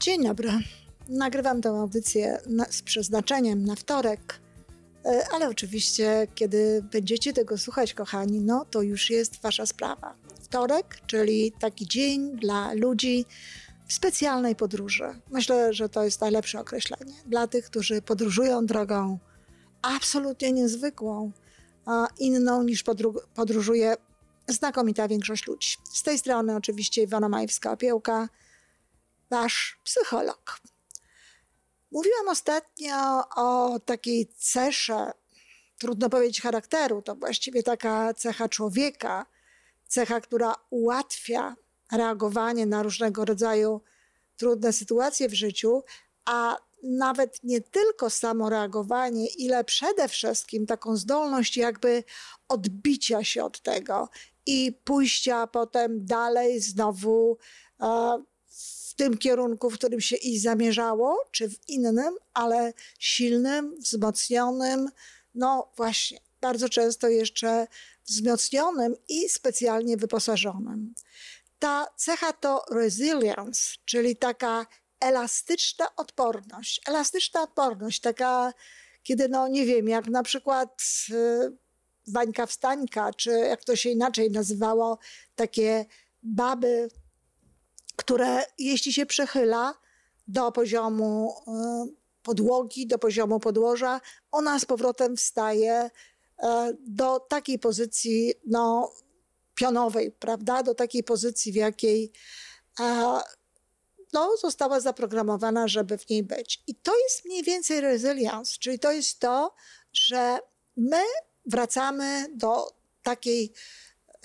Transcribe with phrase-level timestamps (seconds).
[0.00, 0.50] Dzień dobry.
[1.08, 4.40] Nagrywam tę audycję na, z przeznaczeniem na wtorek,
[5.04, 10.14] e, ale oczywiście, kiedy będziecie tego słuchać, kochani, no to już jest wasza sprawa.
[10.40, 13.24] Wtorek, czyli taki dzień dla ludzi
[13.86, 15.04] w specjalnej podróży.
[15.30, 17.14] Myślę, że to jest najlepsze określenie.
[17.26, 19.18] Dla tych, którzy podróżują drogą
[19.82, 21.32] absolutnie niezwykłą,
[22.18, 22.84] inną niż
[23.34, 23.94] podróżuje
[24.48, 25.76] znakomita większość ludzi.
[25.92, 28.28] Z tej strony oczywiście Iwona Majewska-Opiełka,
[29.30, 30.60] wasz psycholog.
[31.92, 35.12] Mówiłam ostatnio o takiej cesze,
[35.78, 39.26] trudno powiedzieć charakteru, to właściwie taka cecha człowieka,
[39.88, 41.56] cecha, która ułatwia
[41.92, 43.80] reagowanie na różnego rodzaju
[44.36, 45.82] trudne sytuacje w życiu,
[46.24, 52.04] a nawet nie tylko samo reagowanie, ile przede wszystkim taką zdolność jakby
[52.48, 54.08] odbicia się od tego
[54.46, 57.38] i pójścia potem dalej znowu
[57.80, 58.22] e,
[58.98, 64.90] tym kierunku, w którym się i zamierzało, czy w innym, ale silnym, wzmocnionym,
[65.34, 67.66] no właśnie, bardzo często jeszcze
[68.06, 70.94] wzmocnionym i specjalnie wyposażonym.
[71.58, 74.66] Ta cecha to resilience, czyli taka
[75.00, 76.80] elastyczna odporność.
[76.86, 78.52] Elastyczna odporność, taka,
[79.02, 81.56] kiedy, no nie wiem, jak na przykład y,
[82.06, 84.98] Wańka Wstańka, czy jak to się inaczej nazywało,
[85.34, 85.86] takie
[86.22, 86.88] baby,
[87.98, 89.74] które jeśli się przechyla
[90.28, 91.34] do poziomu
[91.86, 94.00] y, podłogi, do poziomu podłoża,
[94.30, 96.44] ona z powrotem wstaje y,
[96.86, 98.92] do takiej pozycji, no,
[99.54, 100.62] pionowej, prawda?
[100.62, 102.12] Do takiej pozycji, w jakiej
[104.12, 106.62] no, została zaprogramowana, żeby w niej być.
[106.66, 109.54] I to jest mniej więcej resilience, czyli to jest to,
[109.92, 110.38] że
[110.76, 111.02] my
[111.46, 112.72] wracamy do
[113.02, 113.52] takiej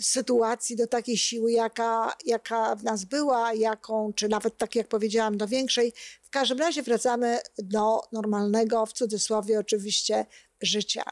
[0.01, 5.37] sytuacji, do takiej siły, jaka, jaka w nas była, jaką, czy nawet tak jak powiedziałam,
[5.37, 5.93] do większej.
[6.21, 10.25] W każdym razie wracamy do normalnego, w cudzysłowie oczywiście,
[10.61, 11.03] życia.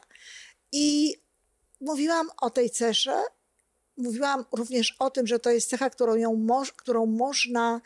[0.72, 1.16] I
[1.80, 3.22] mówiłam o tej cesze,
[3.96, 7.80] mówiłam również o tym, że to jest cecha, którą, ją którą można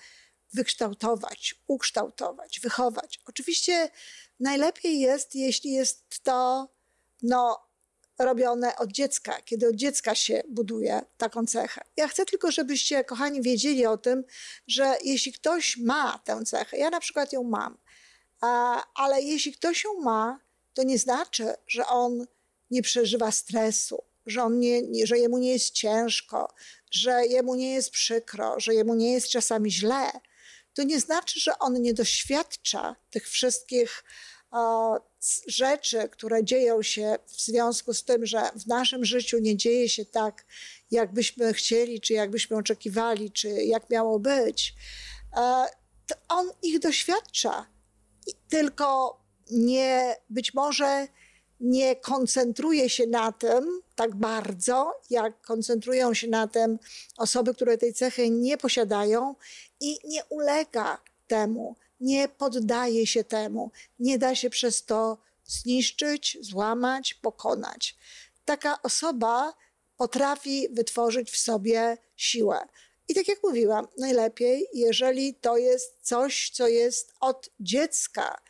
[0.54, 3.20] wykształtować, ukształtować, wychować.
[3.26, 3.90] Oczywiście
[4.40, 6.68] najlepiej jest, jeśli jest to
[7.22, 7.65] no,
[8.18, 11.80] robione od dziecka, kiedy od dziecka się buduje taką cechę.
[11.96, 14.24] Ja chcę tylko, żebyście, kochani, wiedzieli o tym,
[14.66, 17.78] że jeśli ktoś ma tę cechę, ja na przykład ją mam,
[18.94, 20.40] ale jeśli ktoś ją ma,
[20.74, 22.26] to nie znaczy, że on
[22.70, 26.54] nie przeżywa stresu, że, on nie, nie, że jemu nie jest ciężko,
[26.90, 30.10] że jemu nie jest przykro, że jemu nie jest czasami źle
[30.76, 34.04] to nie znaczy, że on nie doświadcza tych wszystkich
[35.46, 40.04] rzeczy, które dzieją się w związku z tym, że w naszym życiu nie dzieje się
[40.04, 40.44] tak,
[40.90, 44.74] jakbyśmy chcieli, czy jakbyśmy oczekiwali, czy jak miało być.
[45.36, 45.66] E,
[46.06, 47.66] to on ich doświadcza.
[48.48, 51.08] Tylko nie, być może
[51.60, 56.78] nie koncentruje się na tym tak bardzo, jak koncentrują się na tym
[57.16, 59.34] osoby, które tej cechy nie posiadają
[59.80, 67.14] i nie ulega temu, nie poddaje się temu, nie da się przez to zniszczyć, złamać,
[67.14, 67.96] pokonać.
[68.44, 69.54] Taka osoba
[69.96, 72.66] potrafi wytworzyć w sobie siłę.
[73.08, 78.40] I tak jak mówiłam, najlepiej, jeżeli to jest coś, co jest od dziecka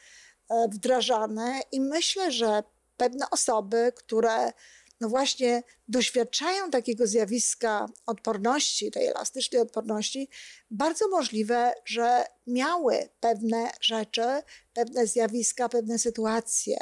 [0.51, 2.63] e, wdrażane, i myślę, że
[2.97, 4.53] pewne osoby, które
[5.01, 10.29] no właśnie doświadczają takiego zjawiska odporności, tej elastycznej odporności,
[10.71, 14.43] bardzo możliwe, że miały pewne rzeczy,
[14.73, 16.77] pewne zjawiska, pewne sytuacje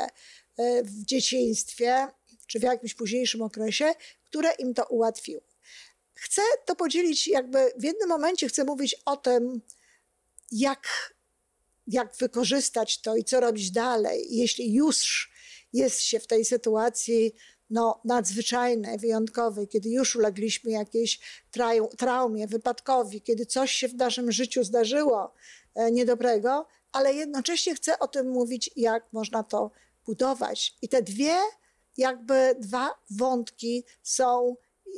[0.56, 2.08] e, w dzieciństwie
[2.46, 3.94] czy w jakimś późniejszym okresie,
[4.24, 5.40] które im to ułatwiły.
[6.14, 9.60] Chcę to podzielić, jakby w jednym momencie chcę mówić o tym,
[10.50, 11.14] jak,
[11.86, 15.30] jak wykorzystać to i co robić dalej, jeśli już
[15.72, 17.34] jest się w tej sytuacji
[17.70, 21.20] no, nadzwyczajnej, wyjątkowej, kiedy już ulegliśmy jakiejś
[21.98, 25.34] traumie, wypadkowi, kiedy coś się w naszym życiu zdarzyło
[25.74, 29.70] e, niedobrego, ale jednocześnie chcę o tym mówić, jak można to
[30.06, 30.76] budować.
[30.82, 31.36] I te dwie,
[31.96, 34.56] jakby dwa wątki są
[34.86, 34.90] e,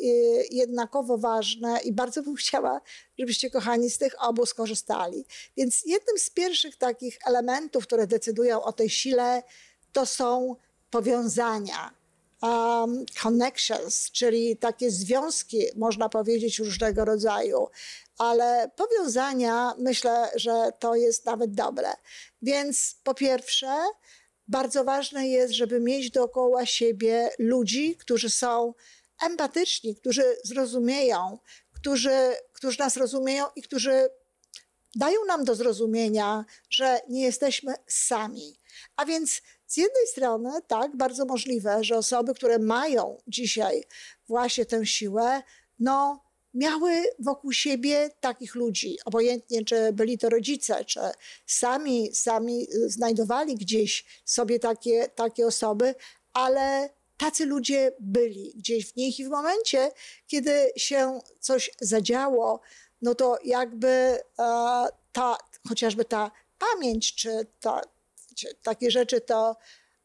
[0.50, 2.80] jednakowo ważne i bardzo bym chciała,
[3.18, 5.24] żebyście, kochani, z tych obu skorzystali.
[5.56, 9.42] Więc jednym z pierwszych takich elementów, które decydują o tej sile,
[9.92, 10.56] to są
[10.90, 11.94] powiązania,
[12.42, 17.68] um, connections, czyli takie związki, można powiedzieć, różnego rodzaju.
[18.18, 21.88] Ale powiązania, myślę, że to jest nawet dobre.
[22.42, 23.76] Więc po pierwsze,
[24.48, 28.74] bardzo ważne jest, żeby mieć dookoła siebie ludzi, którzy są
[29.22, 31.38] empatyczni, którzy zrozumieją,
[31.72, 34.08] którzy, którzy nas rozumieją i którzy
[34.96, 38.58] dają nam do zrozumienia, że nie jesteśmy sami.
[38.96, 43.84] A więc z jednej strony, tak, bardzo możliwe, że osoby, które mają dzisiaj
[44.28, 45.42] właśnie tę siłę,
[45.78, 51.00] no, miały wokół siebie takich ludzi, obojętnie czy byli to rodzice, czy
[51.46, 55.94] sami, sami znajdowali gdzieś sobie takie, takie osoby,
[56.32, 59.90] ale tacy ludzie byli gdzieś w nich i w momencie,
[60.26, 62.60] kiedy się coś zadziało,
[63.02, 64.20] no to jakby e,
[65.12, 65.36] ta,
[65.68, 67.80] chociażby ta pamięć, czy ta,
[68.34, 69.56] czy takie rzeczy, to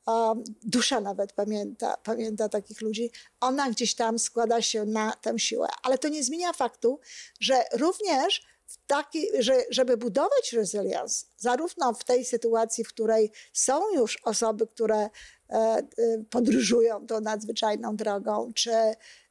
[0.08, 5.68] um, dusza nawet pamięta, pamięta takich ludzi, ona gdzieś tam składa się na tę siłę.
[5.84, 7.00] Ale to nie zmienia faktu,
[7.40, 8.42] że również
[8.88, 14.98] taki, że, żeby budować resilience, zarówno w tej sytuacji, w której są już osoby, które
[14.98, 15.10] e,
[15.50, 15.84] e,
[16.30, 18.72] podróżują tą nadzwyczajną drogą, czy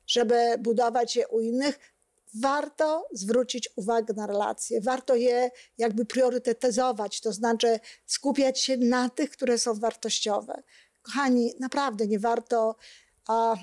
[0.06, 1.78] żeby budować je u innych,
[2.34, 9.30] warto zwrócić uwagę na relacje, warto je jakby priorytetyzować, to znaczy skupiać się na tych,
[9.30, 10.62] które są wartościowe.
[11.02, 12.76] Kochani, naprawdę nie warto,
[13.28, 13.56] a,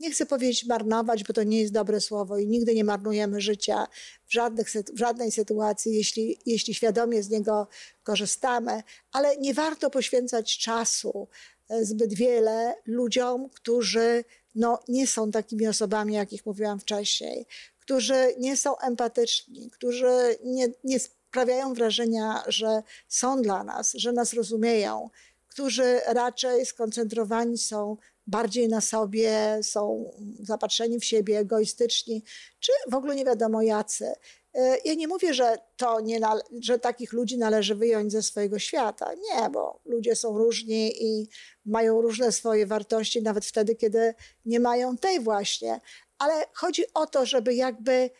[0.00, 3.86] nie chcę powiedzieć marnować, bo to nie jest dobre słowo i nigdy nie marnujemy życia
[4.26, 7.68] w, żadnych, w żadnej sytuacji, jeśli, jeśli świadomie z niego
[8.02, 8.82] korzystamy,
[9.12, 11.28] ale nie warto poświęcać czasu
[11.68, 17.46] e, zbyt wiele ludziom, którzy no, nie są takimi osobami, jakich mówiłam wcześniej,
[17.80, 24.32] którzy nie są empatyczni, którzy nie, nie sprawiają wrażenia, że są dla nas, że nas
[24.32, 25.10] rozumieją,
[25.48, 30.10] którzy raczej skoncentrowani są bardziej na sobie, są
[30.40, 32.22] zapatrzeni w siebie, egoistyczni,
[32.60, 34.12] czy w ogóle nie wiadomo jacy.
[34.54, 36.20] E, ja nie mówię, że, to nie
[36.60, 39.10] że takich ludzi należy wyjąć ze swojego świata.
[39.14, 41.28] Nie, bo ludzie są różni i
[41.64, 44.14] mają różne swoje wartości, nawet wtedy, kiedy
[44.44, 45.80] nie mają tej właśnie.
[46.18, 48.10] Ale chodzi o to, żeby jakby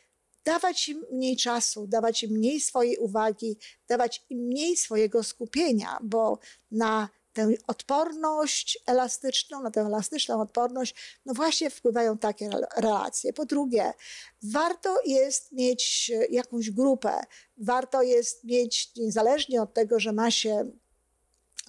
[0.44, 6.38] dawać im mniej czasu, dawać im mniej swojej uwagi, dawać im mniej swojego skupienia, bo
[6.70, 10.94] na tę odporność elastyczną, na tę elastyczną odporność,
[11.26, 13.32] no właśnie wpływają takie relacje.
[13.32, 13.92] Po drugie,
[14.42, 17.20] warto jest mieć jakąś grupę,
[17.56, 20.70] warto jest mieć, niezależnie od tego, że ma się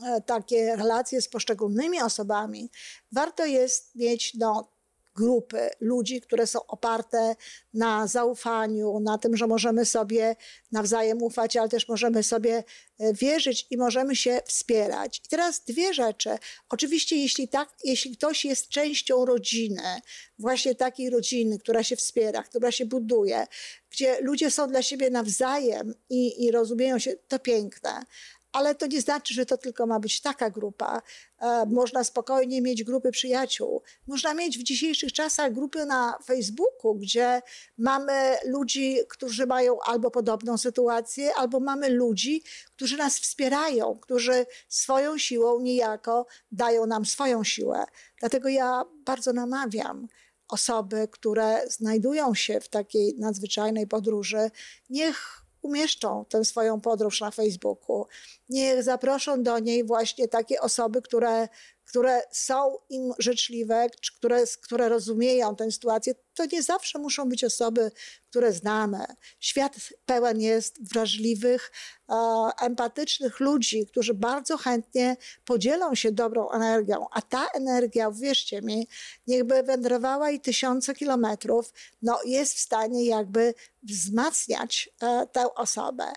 [0.06, 2.72] e, takie relacje z poszczególnymi osobami,
[3.12, 4.72] warto jest mieć no,
[5.16, 7.36] grupy ludzi, które są oparte
[7.74, 10.36] na zaufaniu, na tym, że możemy sobie
[10.72, 12.64] nawzajem ufać, ale też możemy sobie
[13.00, 15.22] e, wierzyć i możemy się wspierać.
[15.26, 16.30] I teraz dwie rzeczy.
[16.70, 20.02] Oczywiście, jeśli, tak, jeśli ktoś jest częścią rodziny,
[20.40, 23.48] właśnie takiej rodziny, która się wspiera, która się buduje,
[23.90, 28.06] gdzie ludzie są dla siebie nawzajem i, i rozumieją się, to piękne
[28.52, 31.02] ale to nie znaczy, że to tylko ma być taka grupa.
[31.40, 33.82] E, można spokojnie mieć grupy przyjaciół.
[34.08, 37.42] Można mieć w dzisiejszych czasach grupy na Facebooku, gdzie
[37.78, 42.44] mamy ludzi, którzy mają albo podobną sytuację, albo mamy ludzi,
[42.76, 47.86] którzy nas wspierają, którzy swoją siłą niejako dają nam swoją siłę.
[48.20, 50.08] Dlatego ja bardzo namawiam
[50.48, 54.52] osoby, które znajdują się w takiej nadzwyczajnej podróży,
[54.90, 58.06] niech umieszczą tę swoją podróż na Facebooku.
[58.50, 61.48] Niech zaproszą do niej właśnie takie osoby, które,
[61.92, 66.16] które są im życzliwe, które, które rozumieją tę sytuację.
[66.34, 67.92] To nie zawsze muszą być osoby,
[68.30, 69.06] które znamy.
[69.40, 71.72] Świat pełen jest wrażliwych,
[72.10, 72.16] e,
[72.62, 78.88] empatycznych ludzi, którzy bardzo chętnie podzielą się dobrą energią, a ta energia, wierzcie mi,
[79.28, 86.14] niechby wędrowała i tysiące kilometrów, no jest w stanie jakby wzmacniać e, tę osobę.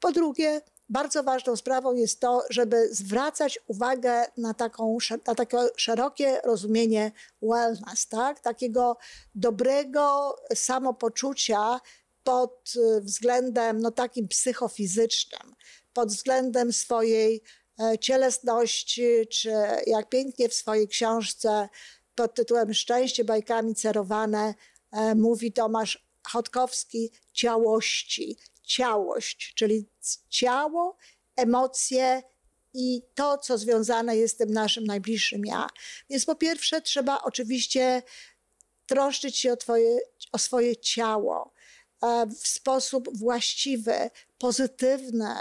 [0.00, 6.40] Po drugie, bardzo ważną sprawą jest to, żeby zwracać uwagę na, taką, na takie szerokie
[6.44, 8.40] rozumienie wellness, tak?
[8.40, 8.96] takiego
[9.34, 11.80] dobrego samopoczucia
[12.24, 15.54] pod względem no, takim psychofizycznym,
[15.92, 17.42] pod względem swojej
[17.80, 19.52] e, cielesności, czy
[19.86, 21.68] jak pięknie w swojej książce
[22.14, 24.54] pod tytułem Szczęście bajkami cerowane
[24.92, 29.86] e, mówi Tomasz Chodkowski, ciałości, ciałość, czyli
[30.28, 30.96] ciało,
[31.36, 32.22] emocje
[32.74, 35.66] i to, co związane jest z tym naszym najbliższym ja.
[36.10, 38.02] Więc po pierwsze trzeba oczywiście
[38.86, 39.98] troszczyć się o, twoje,
[40.32, 41.52] o swoje ciało
[42.02, 45.34] e, w sposób właściwy, pozytywny,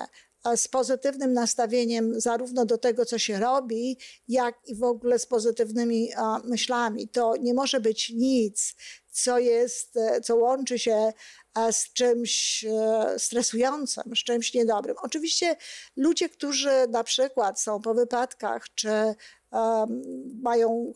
[0.55, 6.11] z pozytywnym nastawieniem zarówno do tego, co się robi, jak i w ogóle z pozytywnymi
[6.11, 7.09] e, myślami.
[7.09, 8.75] To nie może być nic,
[9.11, 11.13] co jest, co łączy się
[11.71, 14.95] z czymś e, stresującym, z czymś niedobrym.
[15.01, 15.55] Oczywiście
[15.95, 19.15] ludzie, którzy na przykład są po wypadkach, czy
[20.41, 20.93] mają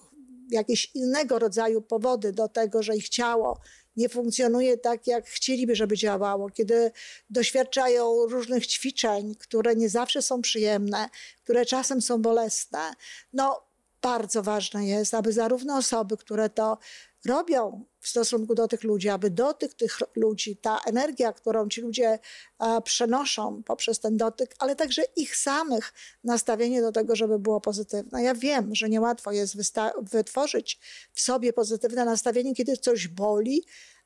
[0.52, 3.60] jakieś innego rodzaju powody do tego, że ich ciało
[3.96, 6.92] nie funkcjonuje tak, jak chcieliby, żeby działało, kiedy
[7.30, 11.10] doświadczają różnych ćwiczeń, które nie zawsze są przyjemne,
[11.44, 12.94] które czasem są bolesne.
[13.34, 13.73] No,
[14.04, 16.78] bardzo ważne jest, aby zarówno osoby, które to
[17.26, 22.20] robią w stosunku do tych ludzi, aby dotyk tych ludzi, ta energia, którą ci ludzie
[22.60, 25.94] e, przenoszą poprzez ten dotyk, ale także ich samych
[26.24, 28.24] nastawienie do tego, żeby było pozytywne.
[28.24, 29.58] Ja wiem, że niełatwo jest
[30.02, 30.80] wytworzyć
[31.14, 33.66] w sobie pozytywne nastawienie, kiedy coś boli,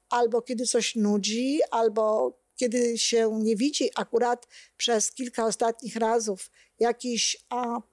[0.09, 7.45] albo kiedy coś nudzi, albo kiedy się nie widzi akurat przez kilka ostatnich razów jakichś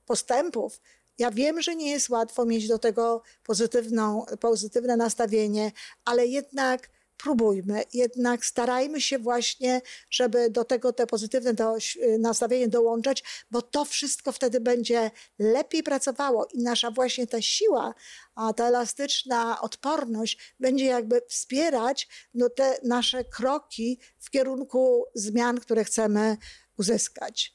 [0.07, 0.81] postępów,
[1.19, 5.73] ja wiem, że nie jest łatwo mieć do tego pozytywną, pozytywne nastawienie,
[6.05, 11.77] ale jednak próbujmy, jednak starajmy się właśnie, żeby do tego te pozytywne do,
[12.19, 17.95] nastawienie dołączać, bo to wszystko wtedy będzie lepiej pracowało i nasza właśnie ta siła,
[18.35, 25.85] a ta elastyczna odporność będzie jakby wspierać no, te nasze kroki w kierunku zmian, które
[25.85, 26.37] chcemy
[26.79, 27.55] uzyskać.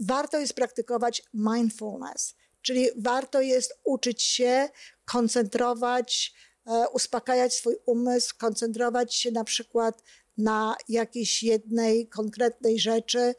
[0.00, 4.68] Warto jest praktykować mindfulness Czyli warto jest uczyć się
[5.04, 6.34] koncentrować,
[6.66, 10.02] e, uspokajać swój umysł, koncentrować się na przykład
[10.38, 13.34] na jakiejś jednej konkretnej rzeczy,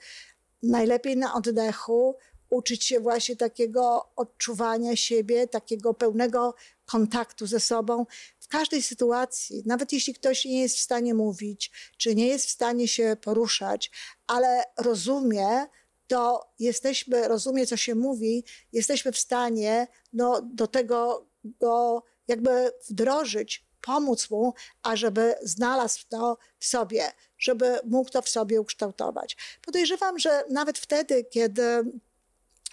[0.63, 2.15] najlepiej na oddechu,
[2.49, 8.05] uczyć się właśnie takiego odczuwania siebie, takiego pełnego kontaktu ze sobą.
[8.39, 12.51] W każdej sytuacji, nawet jeśli ktoś nie jest w stanie mówić, czy nie jest w
[12.51, 13.91] stanie się poruszać,
[14.27, 15.67] ale rozumie,
[16.07, 23.65] to jesteśmy, rozumie, co się mówi, jesteśmy w stanie no, do tego go jakby wdrożyć,
[23.81, 29.37] pomóc mu, ażeby znalazł to w sobie, żeby mógł to w sobie ukształtować.
[29.65, 31.83] Podejrzewam, że nawet wtedy, kiedy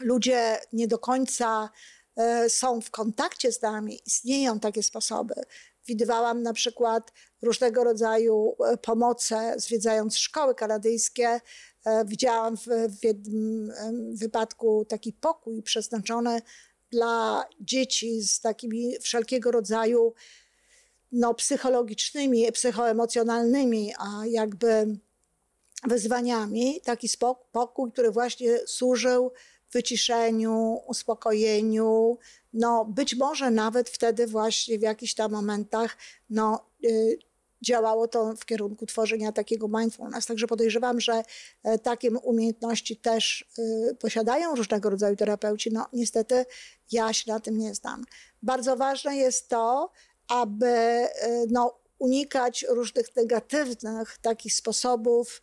[0.01, 1.71] ludzie nie do końca
[2.17, 5.35] e, są w kontakcie z nami, istnieją takie sposoby.
[5.87, 11.41] Widywałam na przykład różnego rodzaju e, pomoce, zwiedzając szkoły kanadyjskie,
[12.05, 12.67] widziałam w,
[13.01, 13.73] w jednym
[14.15, 16.43] wypadku taki pokój przeznaczony
[16.91, 20.15] dla dzieci z takimi wszelkiego rodzaju
[21.13, 24.99] no, psychologicznymi, psychoemocjonalnymi, a jakby
[25.87, 26.81] wyzwaniami.
[26.85, 29.33] Taki spokój, który właśnie służył
[29.73, 32.19] wyciszeniu, uspokojeniu.
[32.53, 35.97] No, być może nawet wtedy właśnie w jakichś tam momentach
[36.31, 37.19] no, y,
[37.62, 40.26] działało to w kierunku tworzenia takiego mindfulness.
[40.26, 41.23] Także podejrzewam, że
[41.62, 45.71] e, takie umiejętności też e, posiadają różnego rodzaju terapeuci.
[45.73, 46.45] No niestety
[46.93, 48.05] ja się na tym nie znam.
[48.43, 49.93] Bardzo ważne jest to,
[50.29, 51.11] aby e,
[51.50, 55.43] no, unikać różnych negatywnych takich sposobów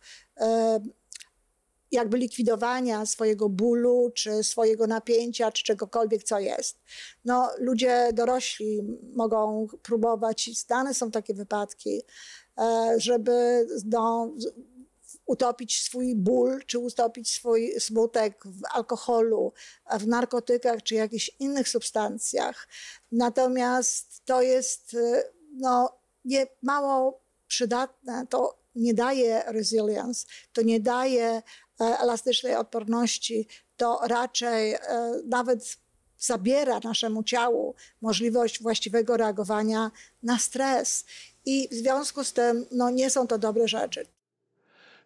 [1.92, 6.80] jakby likwidowania swojego bólu, czy swojego napięcia, czy czegokolwiek, co jest.
[7.24, 8.82] No, ludzie dorośli
[9.14, 12.02] mogą próbować, znane są takie wypadki,
[12.58, 14.34] e, żeby no,
[15.26, 19.52] utopić swój ból, czy utopić swój smutek w alkoholu,
[20.00, 22.68] w narkotykach, czy jakichś innych substancjach.
[23.12, 31.42] Natomiast to jest e, no, nie mało przydatne, to nie daje resilience, to nie daje
[31.84, 34.80] elastycznej odporności, to raczej e,
[35.26, 35.78] nawet
[36.18, 39.90] zabiera naszemu ciału możliwość właściwego reagowania
[40.22, 41.06] na stres.
[41.44, 44.06] I w związku z tym no, nie są to dobre rzeczy.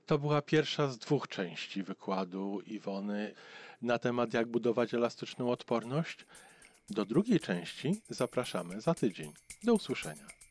[0.06, 3.34] To była pierwsza z dwóch części wykładu Iwony
[3.82, 6.26] na temat, jak budować elastyczną odporność.
[6.90, 9.32] Do drugiej części zapraszamy za tydzień.
[9.62, 10.41] Do usłyszenia.